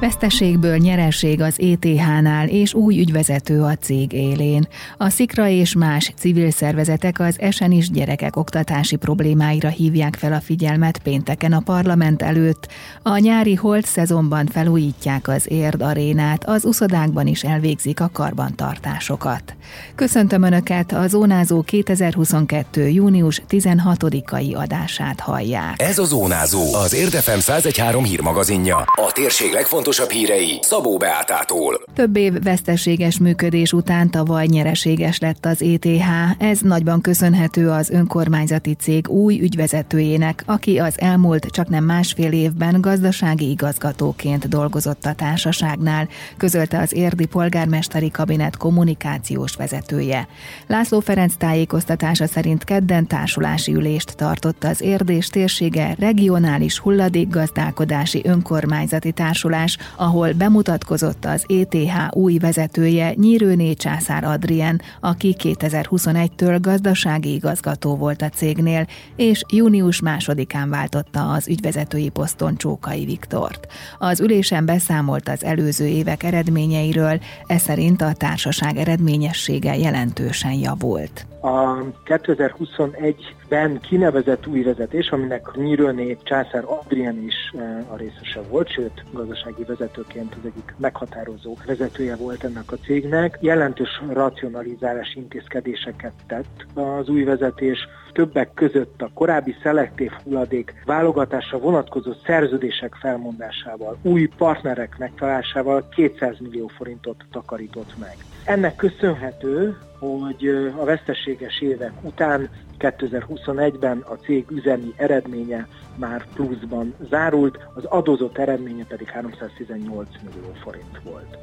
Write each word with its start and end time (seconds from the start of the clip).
Veszteségből 0.00 0.76
nyereség 0.76 1.40
az 1.40 1.60
ETH-nál 1.60 2.48
és 2.48 2.74
új 2.74 2.98
ügyvezető 2.98 3.62
a 3.62 3.76
cég 3.76 4.12
élén. 4.12 4.68
A 4.96 5.08
Szikra 5.08 5.48
és 5.48 5.74
más 5.74 6.12
civil 6.18 6.50
szervezetek 6.50 7.20
az 7.20 7.38
is 7.68 7.90
gyerekek 7.90 8.36
oktatási 8.36 8.96
problémáira 8.96 9.68
hívják 9.68 10.16
fel 10.16 10.32
a 10.32 10.40
figyelmet 10.40 10.98
pénteken 10.98 11.52
a 11.52 11.60
parlament 11.60 12.22
előtt. 12.22 12.68
A 13.02 13.18
nyári 13.18 13.54
holt 13.54 13.86
szezonban 13.86 14.46
felújítják 14.46 15.28
az 15.28 15.50
Érd 15.50 15.82
arénát, 15.82 16.44
az 16.48 16.64
uszodákban 16.64 17.26
is 17.26 17.42
elvégzik 17.42 18.00
a 18.00 18.10
karbantartásokat. 18.12 19.54
Köszöntöm 19.94 20.42
Önöket, 20.42 20.92
a 20.92 21.06
Zónázó 21.06 21.62
2022. 21.62 22.88
június 22.88 23.42
16-ai 23.48 24.56
adását 24.56 25.20
hallják. 25.20 25.82
Ez 25.82 25.98
a 25.98 26.04
Zónázó, 26.04 26.74
az 26.74 26.94
Érdefem 26.94 27.40
113 27.40 28.04
hírmagazinja. 28.04 28.76
A 28.76 29.12
térség 29.12 29.52
legfontosabb 29.52 29.84
legfontosabb 29.98 30.10
hírei 30.10 30.58
Szabó 30.62 30.96
Beátától. 30.96 31.82
Több 31.94 32.16
év 32.16 32.42
veszteséges 32.42 33.18
működés 33.18 33.72
után 33.72 34.10
tavaly 34.10 34.46
nyereséges 34.46 35.18
lett 35.18 35.46
az 35.46 35.62
ETH. 35.62 36.08
Ez 36.38 36.60
nagyban 36.60 37.00
köszönhető 37.00 37.70
az 37.70 37.90
önkormányzati 37.90 38.74
cég 38.74 39.08
új 39.08 39.40
ügyvezetőjének, 39.40 40.42
aki 40.46 40.78
az 40.78 41.00
elmúlt 41.00 41.46
csak 41.46 41.68
nem 41.68 41.84
másfél 41.84 42.32
évben 42.32 42.80
gazdasági 42.80 43.50
igazgatóként 43.50 44.48
dolgozott 44.48 45.04
a 45.06 45.14
társaságnál, 45.14 46.08
közölte 46.36 46.78
az 46.78 46.92
érdi 46.92 47.26
polgármesteri 47.26 48.10
kabinet 48.10 48.56
kommunikációs 48.56 49.56
vezetője. 49.56 50.28
László 50.66 51.00
Ferenc 51.00 51.34
tájékoztatása 51.36 52.26
szerint 52.26 52.64
kedden 52.64 53.06
társulási 53.06 53.74
ülést 53.74 54.16
tartott 54.16 54.64
az 54.64 54.80
érdés 54.80 55.28
térsége 55.28 55.94
regionális 55.98 56.78
hulladékgazdálkodási 56.78 58.20
önkormányzati 58.24 59.12
társulás, 59.12 59.75
ahol 59.96 60.32
bemutatkozott 60.32 61.24
az 61.24 61.44
ETH 61.48 62.16
új 62.16 62.38
vezetője 62.38 63.14
Nyírőné 63.14 63.74
Császár 63.74 64.24
Adrien, 64.24 64.80
aki 65.00 65.36
2021-től 65.38 66.58
gazdasági 66.60 67.34
igazgató 67.34 67.96
volt 67.96 68.22
a 68.22 68.28
cégnél, 68.28 68.86
és 69.16 69.42
június 69.48 70.00
másodikán 70.00 70.70
váltotta 70.70 71.30
az 71.30 71.48
ügyvezetői 71.48 72.08
poszton 72.08 72.56
Csókai 72.56 73.04
Viktort. 73.04 73.66
Az 73.98 74.20
ülésen 74.20 74.64
beszámolt 74.64 75.28
az 75.28 75.44
előző 75.44 75.86
évek 75.86 76.22
eredményeiről, 76.22 77.20
ez 77.46 77.62
szerint 77.62 78.02
a 78.02 78.12
társaság 78.12 78.76
eredményessége 78.76 79.76
jelentősen 79.76 80.52
javult. 80.52 81.26
A 81.46 81.92
2021-ben 82.04 83.80
kinevezett 83.80 84.46
új 84.46 84.62
vezetés, 84.62 85.08
aminek 85.08 85.50
Nyírőné 85.54 86.16
Császár 86.22 86.64
Adrien 86.64 87.22
is 87.22 87.34
eh, 87.58 87.92
a 87.92 87.96
részese 87.96 88.40
volt, 88.48 88.68
sőt 88.68 89.04
gazdasági 89.12 89.64
vezetőként 89.64 90.34
az 90.34 90.40
egyik 90.44 90.74
meghatározó 90.76 91.56
vezetője 91.66 92.16
volt 92.16 92.44
ennek 92.44 92.72
a 92.72 92.76
cégnek. 92.76 93.38
Jelentős 93.40 94.02
racionalizálás 94.08 95.14
intézkedéseket 95.14 96.12
tett 96.26 96.66
az 96.74 97.08
új 97.08 97.24
vezetés, 97.24 97.78
többek 98.16 98.54
között 98.54 99.02
a 99.02 99.10
korábbi 99.14 99.56
szelektív 99.62 100.10
hulladék 100.24 100.74
válogatásra 100.84 101.58
vonatkozó 101.58 102.12
szerződések 102.24 102.94
felmondásával, 102.94 103.98
új 104.02 104.28
partnerek 104.36 104.98
megtalálásával 104.98 105.88
200 105.88 106.38
millió 106.38 106.66
forintot 106.76 107.24
takarított 107.30 107.98
meg. 107.98 108.16
Ennek 108.44 108.76
köszönhető, 108.76 109.76
hogy 109.98 110.70
a 110.78 110.84
veszteséges 110.84 111.60
évek 111.60 111.92
után 112.02 112.48
2021-ben 112.78 113.98
a 113.98 114.14
cég 114.14 114.44
üzemi 114.50 114.92
eredménye 114.96 115.66
már 115.96 116.26
pluszban 116.34 116.94
zárult, 117.10 117.58
az 117.74 117.84
adózott 117.84 118.38
eredménye 118.38 118.84
pedig 118.84 119.08
318 119.08 120.08
millió 120.22 120.52
forint 120.62 121.00
volt. 121.04 121.38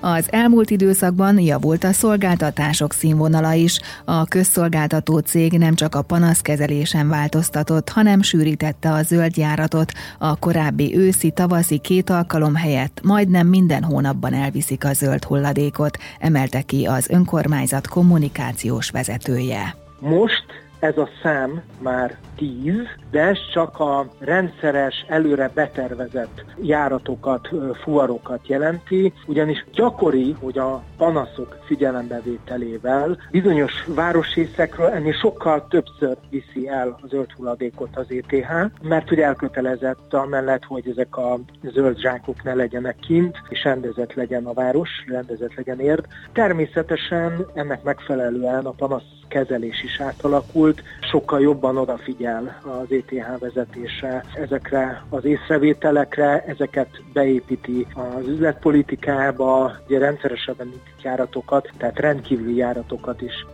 Az 0.00 0.32
elmúlt 0.32 0.70
időszakban 0.70 1.38
javult 1.38 1.84
a 1.84 1.92
szolgáltatások 1.92 2.92
színvonala 2.92 3.52
is. 3.52 3.80
A 4.04 4.24
közszolgáltató 4.24 5.18
cég 5.18 5.52
nem 5.52 5.74
csak 5.74 5.94
a 5.94 6.02
panaszkezelésen 6.02 7.08
változtatott, 7.08 7.88
hanem 7.88 8.22
sűrítette 8.22 8.92
a 8.92 9.02
zöld 9.02 9.36
járatot. 9.36 9.92
A 10.18 10.36
korábbi 10.36 10.96
őszi-tavaszi 10.96 11.78
két 11.78 12.10
alkalom 12.10 12.54
helyett 12.54 13.00
majdnem 13.02 13.46
minden 13.46 13.82
hónapban 13.82 14.34
elviszik 14.34 14.84
a 14.84 14.92
zöld 14.92 15.24
hulladékot, 15.24 15.98
emelte 16.18 16.60
ki 16.60 16.84
az 16.84 17.08
önkormányzat 17.08 17.88
kommunikációs 17.88 18.90
vezetője. 18.90 19.76
Most 20.00 20.67
ez 20.78 20.98
a 20.98 21.08
szám 21.22 21.62
már 21.80 22.16
10, 22.36 22.74
de 23.10 23.20
ez 23.20 23.38
csak 23.52 23.80
a 23.80 24.06
rendszeres, 24.18 25.04
előre 25.08 25.50
betervezett 25.54 26.44
járatokat, 26.62 27.48
fuvarokat 27.82 28.48
jelenti, 28.48 29.12
ugyanis 29.26 29.64
gyakori, 29.72 30.36
hogy 30.40 30.58
a 30.58 30.82
panaszok 30.96 31.58
figyelembevételével 31.64 33.18
bizonyos 33.30 33.84
városrészekről 33.86 34.86
ennél 34.86 35.12
sokkal 35.12 35.66
többször 35.68 36.16
viszi 36.30 36.68
el 36.68 36.98
a 37.02 37.06
zöld 37.06 37.32
hulladékot 37.32 37.96
az 37.96 38.06
ETH, 38.08 38.78
mert 38.82 39.08
hogy 39.08 39.20
elkötelezett 39.20 40.14
amellett, 40.14 40.64
hogy 40.64 40.88
ezek 40.88 41.16
a 41.16 41.38
zöld 41.62 41.98
zsákok 41.98 42.42
ne 42.42 42.54
legyenek 42.54 42.96
kint, 42.96 43.36
és 43.48 43.64
rendezett 43.64 44.14
legyen 44.14 44.46
a 44.46 44.52
város, 44.52 44.90
rendezett 45.06 45.54
legyen 45.54 45.80
érd. 45.80 46.06
Természetesen 46.32 47.46
ennek 47.54 47.82
megfelelően 47.82 48.66
a 48.66 48.70
panasz 48.70 49.17
kezelés 49.28 49.82
is 49.82 50.00
átalakult, 50.00 50.82
sokkal 51.10 51.40
jobban 51.40 51.76
odafigyel 51.76 52.60
az 52.62 52.86
ETH 52.90 53.38
vezetése 53.38 54.24
ezekre 54.34 55.04
az 55.08 55.24
észrevételekre, 55.24 56.44
ezeket 56.46 56.88
beépíti 57.12 57.86
az 57.94 58.26
üzletpolitikába, 58.26 59.72
ugye 59.86 59.98
rendszeresebben 59.98 60.72
járatokat, 61.02 61.70
tehát 61.76 61.98
rendkívüli 61.98 62.56
járatokat 62.56 63.20
is. 63.20 63.46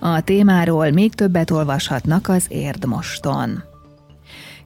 A 0.00 0.22
témáról 0.24 0.90
még 0.90 1.14
többet 1.14 1.50
olvashatnak 1.50 2.28
az 2.28 2.46
Érdmoston. 2.48 3.73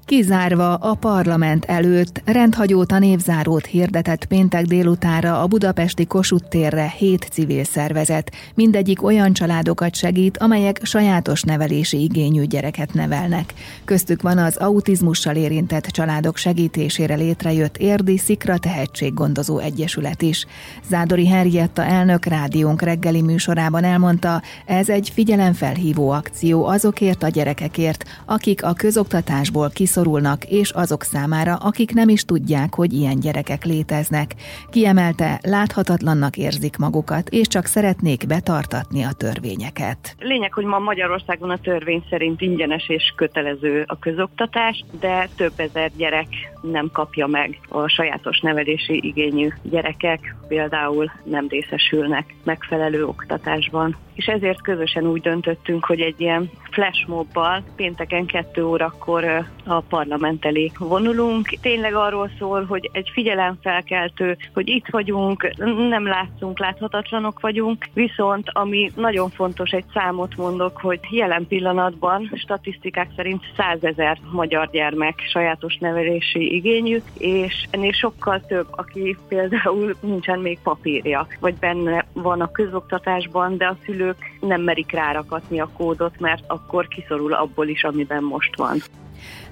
Kizárva 0.08 0.74
a 0.74 0.94
parlament 0.94 1.64
előtt 1.64 2.22
rendhagyóta 2.24 2.98
névzárót 2.98 3.66
hirdetett 3.66 4.24
péntek 4.24 4.64
délutára 4.64 5.40
a 5.40 5.46
budapesti 5.46 6.06
Kossuth 6.06 6.48
térre 6.48 6.94
hét 6.96 7.28
civil 7.32 7.64
szervezet. 7.64 8.32
Mindegyik 8.54 9.02
olyan 9.02 9.32
családokat 9.32 9.94
segít, 9.94 10.38
amelyek 10.38 10.80
sajátos 10.82 11.42
nevelési 11.42 12.02
igényű 12.02 12.44
gyereket 12.44 12.94
nevelnek. 12.94 13.54
Köztük 13.84 14.22
van 14.22 14.38
az 14.38 14.56
autizmussal 14.56 15.36
érintett 15.36 15.84
családok 15.84 16.36
segítésére 16.36 17.14
létrejött 17.14 17.76
Érdi 17.76 18.18
Szikra 18.18 18.58
Tehetséggondozó 18.58 19.58
Egyesület 19.58 20.22
is. 20.22 20.46
Zádori 20.88 21.26
Herrietta 21.26 21.84
elnök 21.84 22.24
rádiónk 22.24 22.82
reggeli 22.82 23.22
műsorában 23.22 23.84
elmondta, 23.84 24.42
ez 24.66 24.88
egy 24.88 25.10
figyelemfelhívó 25.14 26.10
akció 26.10 26.66
azokért 26.66 27.22
a 27.22 27.28
gyerekekért, 27.28 28.04
akik 28.26 28.64
a 28.64 28.72
közoktatásból 28.72 29.70
kiszorulnak 29.70 29.96
szorulnak, 29.98 30.44
és 30.44 30.70
azok 30.70 31.02
számára, 31.02 31.54
akik 31.54 31.92
nem 31.94 32.08
is 32.08 32.24
tudják, 32.24 32.74
hogy 32.74 32.92
ilyen 32.92 33.20
gyerekek 33.20 33.64
léteznek. 33.64 34.34
Kiemelte, 34.70 35.38
láthatatlannak 35.42 36.36
érzik 36.36 36.76
magukat, 36.76 37.28
és 37.28 37.46
csak 37.46 37.64
szeretnék 37.64 38.26
betartatni 38.26 39.02
a 39.02 39.12
törvényeket. 39.12 40.16
Lényeg, 40.18 40.52
hogy 40.52 40.64
ma 40.64 40.78
Magyarországon 40.78 41.50
a 41.50 41.58
törvény 41.58 42.02
szerint 42.10 42.40
ingyenes 42.40 42.88
és 42.88 43.12
kötelező 43.16 43.84
a 43.86 43.98
közoktatás, 43.98 44.84
de 45.00 45.28
több 45.36 45.52
ezer 45.56 45.90
gyerek 45.96 46.28
nem 46.62 46.90
kapja 46.92 47.26
meg 47.26 47.58
a 47.68 47.88
sajátos 47.88 48.40
nevelési 48.40 49.00
igényű 49.06 49.48
gyerekek, 49.62 50.34
például 50.48 51.12
nem 51.24 51.46
részesülnek 51.48 52.34
megfelelő 52.44 53.06
oktatásban. 53.06 53.96
És 54.14 54.26
ezért 54.26 54.62
közösen 54.62 55.06
úgy 55.06 55.20
döntöttünk, 55.20 55.84
hogy 55.84 56.00
egy 56.00 56.20
ilyen 56.20 56.50
flashmobbal 56.70 57.62
pénteken 57.76 58.26
kettő 58.26 58.64
órakor 58.64 59.46
a 59.68 59.80
parlament 59.80 60.44
elé 60.44 60.70
vonulunk. 60.78 61.48
Tényleg 61.60 61.94
arról 61.94 62.30
szól, 62.38 62.64
hogy 62.64 62.90
egy 62.92 63.10
figyelemfelkeltő, 63.12 64.36
hogy 64.54 64.68
itt 64.68 64.86
vagyunk, 64.90 65.54
nem 65.88 66.06
látszunk, 66.06 66.58
láthatatlanok 66.58 67.40
vagyunk, 67.40 67.86
viszont 67.94 68.50
ami 68.52 68.90
nagyon 68.94 69.30
fontos, 69.30 69.70
egy 69.70 69.84
számot 69.94 70.36
mondok, 70.36 70.76
hogy 70.76 71.00
jelen 71.10 71.46
pillanatban 71.46 72.30
statisztikák 72.34 73.08
szerint 73.16 73.42
100 73.56 73.84
ezer 73.84 74.18
magyar 74.30 74.70
gyermek 74.70 75.20
sajátos 75.30 75.76
nevelési 75.76 76.54
igényű, 76.54 77.02
és 77.18 77.66
ennél 77.70 77.92
sokkal 77.92 78.40
több, 78.46 78.66
aki 78.70 79.16
például 79.28 79.94
nincsen 80.00 80.38
még 80.38 80.58
papírja, 80.62 81.26
vagy 81.40 81.54
benne 81.54 82.06
van 82.12 82.40
a 82.40 82.50
közoktatásban, 82.50 83.56
de 83.56 83.66
a 83.66 83.76
szülők 83.84 84.16
nem 84.40 84.60
merik 84.60 84.92
rárakatni 84.92 85.60
a 85.60 85.70
kódot, 85.76 86.20
mert 86.20 86.44
akkor 86.46 86.88
kiszorul 86.88 87.32
abból 87.32 87.68
is, 87.68 87.84
amiben 87.84 88.22
most 88.22 88.56
van. 88.56 88.82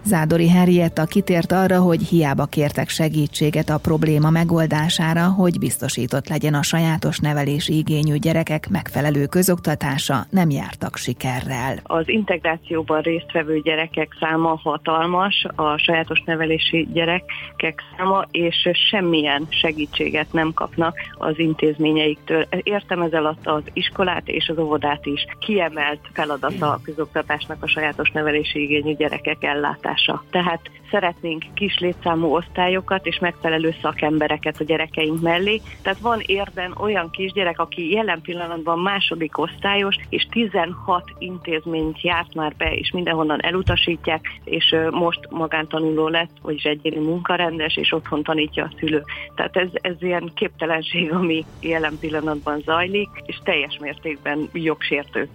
Zádori 0.02 0.48
Henrietta 0.48 1.04
kitért 1.04 1.52
arra, 1.52 1.80
hogy 1.80 2.02
hiába 2.02 2.44
kértek 2.44 2.88
segítséget 2.88 3.68
a 3.68 3.78
probléma 3.78 4.30
megoldására, 4.30 5.24
hogy 5.24 5.58
biztosított 5.58 6.28
legyen 6.28 6.54
a 6.54 6.62
sajátos 6.62 7.18
nevelési 7.18 7.76
igényű 7.76 8.16
gyerekek 8.16 8.68
megfelelő 8.68 9.26
közoktatása, 9.26 10.26
nem 10.30 10.50
jártak 10.50 10.96
sikerrel. 10.96 11.76
Az 11.82 12.08
integrációban 12.08 13.00
résztvevő 13.00 13.60
gyerekek 13.60 14.16
száma 14.20 14.60
hatalmas, 14.62 15.46
a 15.54 15.76
sajátos 15.78 16.22
nevelési 16.26 16.88
gyerekek 16.92 17.82
száma, 17.96 18.24
és 18.30 18.68
semmilyen 18.90 19.46
segítséget 19.48 20.32
nem 20.32 20.52
kapnak 20.52 20.96
az 21.18 21.38
intézményeiktől. 21.38 22.46
Értem 22.62 23.02
ez 23.02 23.12
alatt 23.12 23.46
az 23.46 23.62
iskolát 23.72 24.28
és 24.28 24.48
az 24.48 24.58
óvodát 24.58 24.75
is. 25.02 25.26
Kiemelt 25.38 26.00
feladata 26.12 26.72
a 26.72 26.80
közoktatásnak 26.82 27.62
a 27.62 27.68
sajátos 27.68 28.10
nevelési 28.10 28.62
igényű 28.62 28.94
gyerekek 28.94 29.42
ellátása. 29.42 30.24
Tehát 30.30 30.60
szeretnénk 30.90 31.44
kis 31.54 31.78
létszámú 31.78 32.34
osztályokat 32.34 33.06
és 33.06 33.18
megfelelő 33.18 33.74
szakembereket 33.82 34.60
a 34.60 34.64
gyerekeink 34.64 35.20
mellé. 35.20 35.60
Tehát 35.82 35.98
van 35.98 36.22
érden 36.26 36.74
olyan 36.80 37.10
kisgyerek, 37.10 37.58
aki 37.58 37.90
jelen 37.92 38.20
pillanatban 38.20 38.78
második 38.78 39.38
osztályos, 39.38 39.96
és 40.08 40.26
16 40.30 41.04
intézményt 41.18 42.02
járt 42.02 42.34
már 42.34 42.54
be, 42.56 42.74
és 42.74 42.90
mindenhonnan 42.90 43.42
elutasítják, 43.42 44.40
és 44.44 44.76
most 44.90 45.20
magántanuló 45.30 46.08
lett, 46.08 46.30
vagyis 46.42 46.62
egyéni 46.62 47.04
munkarendes, 47.04 47.76
és 47.76 47.92
otthon 47.92 48.22
tanítja 48.22 48.64
a 48.64 48.70
szülő. 48.78 49.02
Tehát 49.34 49.56
ez, 49.56 49.68
ez 49.72 49.94
ilyen 49.98 50.30
képtelenség, 50.34 51.12
ami 51.12 51.44
jelen 51.60 51.98
pillanatban 52.00 52.60
zajlik, 52.64 53.08
és 53.26 53.38
teljes 53.44 53.78
mértékben 53.80 54.48
jogsértő. 54.66 55.28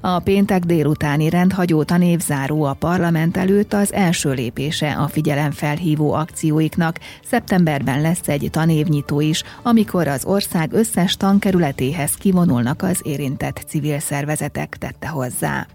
A 0.00 0.18
péntek 0.18 0.64
délutáni 0.64 1.30
rendhagyó 1.30 1.82
tanévzáró 1.82 2.62
a 2.62 2.72
parlament 2.72 3.36
előtt 3.36 3.72
az 3.72 3.92
első 3.92 4.32
lépése 4.32 4.92
a 4.92 5.08
figyelemfelhívó 5.08 6.12
akcióiknak. 6.12 6.98
Szeptemberben 7.24 8.00
lesz 8.00 8.28
egy 8.28 8.48
tanévnyitó 8.50 9.20
is, 9.20 9.42
amikor 9.62 10.08
az 10.08 10.24
ország 10.24 10.72
összes 10.72 11.16
tankerületéhez 11.16 12.14
kivonulnak 12.14 12.82
az 12.82 13.00
érintett 13.04 13.64
civil 13.66 13.98
szervezetek, 13.98 14.76
tette 14.76 15.08
hozzá. 15.08 15.66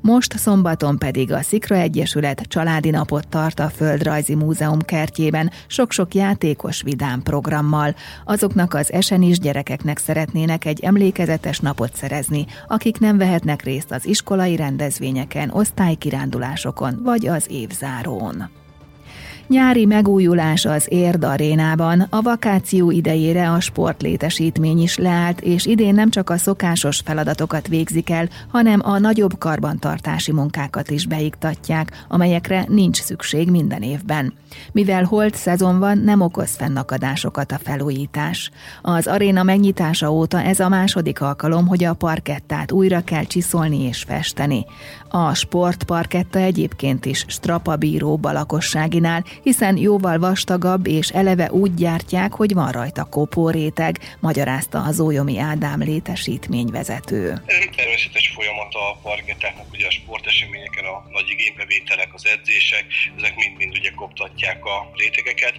Most 0.00 0.38
szombaton 0.38 0.98
pedig 0.98 1.32
a 1.32 1.42
Szikra 1.42 1.76
Egyesület 1.76 2.42
családi 2.48 2.90
napot 2.90 3.28
tart 3.28 3.60
a 3.60 3.68
Földrajzi 3.68 4.34
Múzeum 4.34 4.78
kertjében 4.78 5.50
sok-sok 5.66 6.14
játékos 6.14 6.82
vidám 6.82 7.22
programmal. 7.22 7.94
Azoknak 8.24 8.74
az 8.74 8.92
esenis 8.92 9.38
gyerekeknek 9.38 9.98
szeretnének 9.98 10.64
egy 10.64 10.80
emlékezetes 10.80 11.58
napot 11.58 11.94
szerezni, 11.94 12.46
akik 12.68 12.98
nem 12.98 13.18
vehetnek 13.18 13.62
részt 13.62 13.92
az 13.92 14.06
iskolai 14.06 14.56
rendezvényeken, 14.56 15.50
osztálykirándulásokon 15.50 17.00
vagy 17.02 17.26
az 17.26 17.46
évzárón. 17.48 18.50
Nyári 19.50 19.84
megújulás 19.84 20.64
az 20.64 20.86
Érd 20.88 21.24
arénában, 21.24 22.06
a 22.10 22.20
vakáció 22.20 22.90
idejére 22.90 23.50
a 23.50 23.60
sportlétesítmény 23.60 24.82
is 24.82 24.96
leállt, 24.96 25.40
és 25.40 25.66
idén 25.66 25.94
nem 25.94 26.10
csak 26.10 26.30
a 26.30 26.36
szokásos 26.36 27.00
feladatokat 27.04 27.68
végzik 27.68 28.10
el, 28.10 28.28
hanem 28.48 28.80
a 28.82 28.98
nagyobb 28.98 29.38
karbantartási 29.38 30.32
munkákat 30.32 30.90
is 30.90 31.06
beiktatják, 31.06 32.04
amelyekre 32.08 32.64
nincs 32.68 33.00
szükség 33.00 33.50
minden 33.50 33.82
évben. 33.82 34.32
Mivel 34.72 35.04
holt 35.04 35.34
szezon 35.34 35.78
van, 35.78 35.98
nem 35.98 36.20
okoz 36.20 36.56
fennakadásokat 36.56 37.52
a 37.52 37.58
felújítás. 37.62 38.50
Az 38.82 39.06
aréna 39.06 39.42
megnyitása 39.42 40.12
óta 40.12 40.42
ez 40.42 40.60
a 40.60 40.68
második 40.68 41.20
alkalom, 41.20 41.66
hogy 41.66 41.84
a 41.84 41.94
parkettát 41.94 42.72
újra 42.72 43.00
kell 43.00 43.24
csiszolni 43.24 43.82
és 43.82 44.02
festeni. 44.02 44.66
A 45.08 45.34
sportparketta 45.34 46.38
egyébként 46.38 47.04
is 47.04 47.24
strapabíróbb 47.28 48.24
a 48.24 48.32
lakosságinál, 48.32 49.24
hiszen 49.42 49.76
jóval 49.76 50.18
vastagabb 50.18 50.86
és 50.86 51.08
eleve 51.08 51.50
úgy 51.52 51.74
gyártják, 51.74 52.32
hogy 52.32 52.54
van 52.54 52.70
rajta 52.70 53.04
kopóréteg, 53.04 53.98
magyarázta 54.20 54.82
az 54.82 55.00
Ójomi 55.00 55.38
Ádám 55.38 55.80
létesítményvezető. 55.80 57.42
Ez 57.46 57.76
természetes 57.76 58.29
a 58.74 58.98
parkettáknak, 59.02 59.72
ugye 59.72 59.86
a 59.86 59.90
sporteseményeken 59.90 60.84
a 60.84 61.06
nagy 61.10 61.28
igénybevételek, 61.28 62.14
az 62.14 62.26
edzések, 62.26 62.84
ezek 63.16 63.36
mind-mind 63.36 63.74
ugye 63.74 63.90
koptatják 63.90 64.64
a 64.64 64.90
rétegeket, 64.96 65.54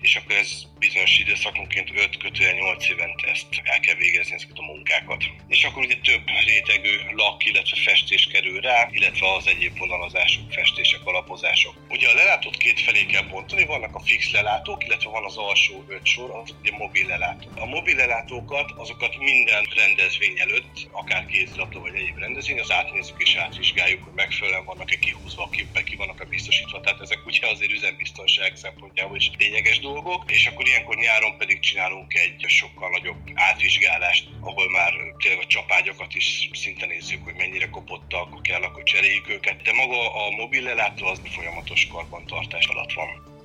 és 0.00 0.16
akkor 0.16 0.36
ez 0.36 0.66
bizonyos 0.78 1.18
időszakonként 1.18 1.90
5 1.94 2.16
kötően 2.16 2.54
8 2.54 2.88
évente 2.88 3.26
ezt 3.28 3.46
el 3.62 3.80
kell 3.80 3.94
végezni 3.94 4.34
ezeket 4.34 4.58
a 4.58 4.62
munkákat. 4.62 5.24
És 5.48 5.64
akkor 5.64 5.84
ugye 5.84 5.96
több 5.96 6.22
rétegű 6.44 6.94
lak, 7.14 7.44
illetve 7.44 7.76
festés 7.84 8.28
kerül 8.32 8.60
rá, 8.60 8.88
illetve 8.90 9.32
az 9.32 9.46
egyéb 9.46 9.78
vonalazások, 9.78 10.52
festések, 10.52 11.00
alapozások. 11.04 11.74
Ugye 11.88 12.08
a 12.08 12.14
lelátót 12.14 12.56
két 12.56 12.80
felé 12.80 13.06
kell 13.06 13.22
bontani, 13.22 13.64
vannak 13.64 13.94
a 13.94 14.00
fix 14.00 14.30
lelátók, 14.30 14.84
illetve 14.84 15.10
van 15.10 15.24
az 15.24 15.36
alsó 15.36 15.84
öt 15.88 16.06
sor, 16.06 16.30
az 16.30 16.54
ugye 16.60 16.72
mobil 16.76 17.06
lelátó. 17.06 17.48
A 17.56 17.66
mobil 17.66 17.96
lelátókat, 17.96 18.72
azokat 18.76 19.18
minden 19.18 19.64
rendezvény 19.76 20.38
előtt, 20.38 20.88
akár 20.90 21.26
kézilabda 21.26 21.80
vagy 21.80 21.94
egyéb 21.94 22.18
rendezvény, 22.18 22.55
az 22.58 22.70
átnézzük 22.70 23.22
és 23.22 23.34
átvizsgáljuk, 23.34 24.02
hogy 24.02 24.12
megfelelően 24.12 24.64
vannak-e 24.64 24.96
kihúzva, 24.98 25.48
ki, 25.48 25.68
ki 25.84 25.96
vannak-e 25.96 26.24
biztosítva. 26.24 26.80
Tehát 26.80 27.00
ezek 27.00 27.26
ugye 27.26 27.46
azért 27.46 27.72
üzembiztonság 27.72 28.56
szempontjából 28.56 29.16
is 29.16 29.30
lényeges 29.38 29.78
dolgok, 29.80 30.30
és 30.30 30.46
akkor 30.46 30.66
ilyenkor 30.66 30.96
nyáron 30.96 31.36
pedig 31.38 31.60
csinálunk 31.60 32.14
egy 32.14 32.44
sokkal 32.48 32.90
nagyobb 32.90 33.18
átvizsgálást, 33.34 34.28
ahol 34.40 34.70
már 34.70 34.92
tényleg 35.18 35.42
a 35.42 35.46
csapágyakat 35.46 36.14
is 36.14 36.48
szinte 36.52 36.86
nézzük, 36.86 37.24
hogy 37.24 37.34
mennyire 37.34 37.68
kopottak, 37.68 38.42
kell, 38.42 38.62
akkor 38.62 38.82
cseréljük 38.82 39.28
őket. 39.28 39.62
De 39.62 39.72
maga 39.72 40.26
a 40.26 40.30
mobil 40.30 40.62
lelátó 40.62 41.06
az 41.06 41.20
folyamatos 41.24 41.86
karbantartás 41.86 42.66
alatt 42.66 42.92
van. 42.92 43.35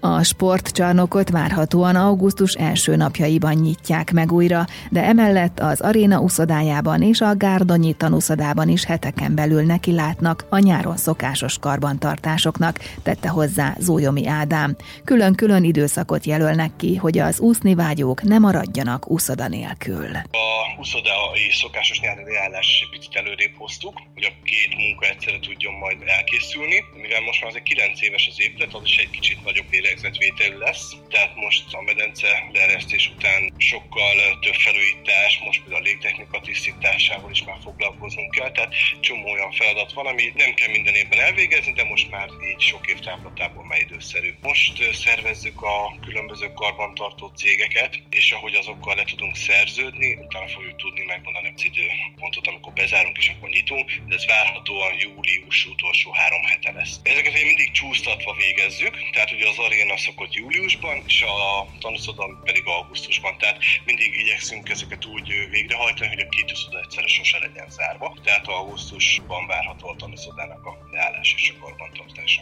A 0.00 0.22
sportcsarnokot 0.22 1.30
várhatóan 1.30 1.96
augusztus 1.96 2.52
első 2.52 2.96
napjaiban 2.96 3.54
nyitják 3.54 4.12
meg 4.12 4.32
újra, 4.32 4.64
de 4.90 5.04
emellett 5.04 5.60
az 5.60 5.80
aréna 5.80 6.20
uszodájában 6.20 7.02
és 7.02 7.20
a 7.20 7.36
Gárdonyi 7.36 7.92
tanuszodában 7.92 8.68
is 8.68 8.84
heteken 8.84 9.34
belül 9.34 9.62
neki 9.62 9.92
látnak 9.92 10.44
a 10.48 10.58
nyáron 10.58 10.96
szokásos 10.96 11.58
karbantartásoknak, 11.58 12.78
tette 13.02 13.28
hozzá 13.28 13.76
Zójomi 13.78 14.26
Ádám. 14.26 14.76
Külön-külön 15.04 15.64
időszakot 15.64 16.26
jelölnek 16.26 16.70
ki, 16.76 16.96
hogy 16.96 17.18
az 17.18 17.40
úszni 17.40 17.74
vágyók 17.74 18.22
ne 18.22 18.38
maradjanak 18.38 19.10
úszoda 19.10 19.48
nélkül. 19.48 20.08
A 20.14 20.71
úszodai 20.78 21.50
szokásos 21.50 22.00
nyári 22.00 22.22
leállás 22.22 22.80
egy 22.82 22.90
picit 22.90 23.16
előrébb 23.16 23.54
hoztuk, 23.56 24.00
hogy 24.14 24.24
a 24.24 24.42
két 24.44 24.76
munka 24.76 25.06
egyszerre 25.06 25.38
tudjon 25.38 25.74
majd 25.74 26.02
elkészülni, 26.06 26.84
mivel 26.94 27.20
most 27.20 27.40
már 27.40 27.50
azért 27.50 27.64
9 27.64 28.02
éves 28.02 28.26
az 28.26 28.40
épület, 28.40 28.74
az 28.74 28.84
is 28.84 28.98
egy 28.98 29.10
kicsit 29.10 29.44
nagyobb 29.44 29.70
lélegzetvételű 29.70 30.56
lesz, 30.56 30.96
tehát 31.10 31.34
most 31.36 31.74
a 31.74 31.82
medence 31.82 32.48
leeresztés 32.52 33.08
után 33.08 33.52
sokkal 33.56 34.38
több 34.40 34.54
felújítás, 34.54 35.38
most 35.44 35.60
például 35.62 35.82
a 35.82 35.84
légtechnika 35.84 36.40
tisztításával 36.40 37.30
is 37.30 37.44
már 37.44 37.58
foglalkoznunk 37.62 38.30
kell, 38.30 38.50
tehát 38.50 38.74
csomó 39.00 39.30
olyan 39.30 39.52
feladat 39.52 39.92
van, 39.92 40.06
ami 40.06 40.32
nem 40.34 40.54
kell 40.54 40.68
minden 40.68 40.94
évben 40.94 41.20
elvégezni, 41.20 41.72
de 41.72 41.84
most 41.84 42.10
már 42.10 42.28
így 42.50 42.60
sok 42.60 42.86
év 42.86 42.98
távlatából 42.98 43.64
már 43.64 43.80
időszerű. 43.80 44.34
Most 44.40 44.94
szervezzük 44.94 45.62
a 45.62 45.98
különböző 46.00 46.52
karbantartó 46.52 47.26
cégeket, 47.26 48.02
és 48.10 48.32
ahogy 48.32 48.54
azokkal 48.54 48.94
le 48.94 49.04
tudunk 49.04 49.36
szerződni, 49.36 50.14
utána 50.14 50.46
fogjuk 50.62 50.80
tudni 50.80 51.04
megmondani 51.04 51.52
az 51.56 51.64
időpontot, 51.64 52.46
amikor 52.46 52.72
bezárunk 52.72 53.16
és 53.18 53.28
akkor 53.28 53.48
nyitunk, 53.48 53.90
de 54.06 54.14
ez 54.14 54.26
várhatóan 54.26 54.94
július 54.98 55.66
utolsó 55.66 56.12
három 56.12 56.42
hete 56.42 56.72
lesz. 56.72 57.00
Ezeket 57.02 57.32
mindig 57.32 57.70
csúsztatva 57.70 58.32
végezzük, 58.34 58.94
tehát 59.12 59.32
ugye 59.32 59.48
az 59.48 59.58
aréna 59.58 59.96
szokott 59.96 60.34
júliusban, 60.34 61.02
és 61.06 61.22
a 61.22 61.68
tanúszoda 61.78 62.40
pedig 62.44 62.64
augusztusban. 62.66 63.38
Tehát 63.38 63.58
mindig 63.84 64.14
igyekszünk 64.22 64.68
ezeket 64.68 65.04
úgy 65.04 65.28
végrehajtani, 65.50 66.08
hogy 66.08 66.24
a 66.26 66.28
két 66.28 66.50
egyszerre 66.82 67.06
sose 67.06 67.38
legyen 67.38 67.61
zárva. 67.92 68.14
Tehát 68.24 68.46
augusztusban 68.46 69.46
várható 69.46 69.88
a 69.88 69.94
tanúszodának 69.98 70.64
a 70.64 70.78
leállás 70.92 71.34
és 71.38 71.54
a 71.56 71.64
karbantartása. 71.64 72.40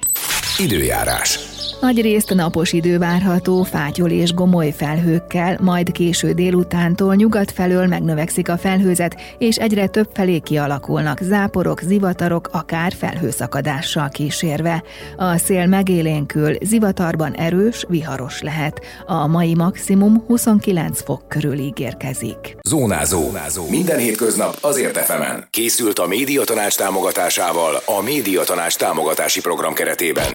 Időjárás. 0.59 1.39
Nagy 1.81 2.01
részt 2.01 2.35
napos 2.35 2.73
idő 2.73 2.99
várható, 2.99 3.63
fátyol 3.63 4.11
és 4.11 4.35
gomoly 4.35 4.71
felhőkkel, 4.71 5.59
majd 5.61 5.93
késő 5.93 6.33
délutántól 6.33 7.15
nyugat 7.15 7.51
felől 7.51 7.87
megnövekszik 7.87 8.49
a 8.49 8.59
felhőzet, 8.59 9.37
és 9.39 9.57
egyre 9.57 9.87
több 9.87 10.11
felé 10.15 10.39
kialakulnak 10.39 11.19
záporok, 11.23 11.81
zivatarok, 11.81 12.49
akár 12.53 12.93
felhőszakadással 12.93 14.09
kísérve. 14.09 14.83
A 15.17 15.37
szél 15.37 15.67
megélénkül, 15.67 16.57
zivatarban 16.63 17.35
erős, 17.35 17.85
viharos 17.89 18.41
lehet. 18.41 18.81
A 19.07 19.27
mai 19.27 19.55
maximum 19.55 20.25
29 20.27 21.03
fok 21.03 21.29
körül 21.29 21.59
ígérkezik. 21.59 22.57
Zónázó. 22.69 23.23
Zónázó. 23.23 23.69
Minden 23.69 23.99
hétköznap 23.99 24.57
azért 24.61 24.97
efemen. 24.97 25.40
Készült 25.51 25.99
a 25.99 26.07
médiatanács 26.07 26.77
támogatásával 26.77 27.83
a 27.85 28.01
médiatanács 28.01 28.77
támogatási 28.77 29.41
program 29.41 29.75
keretében. 29.75 30.27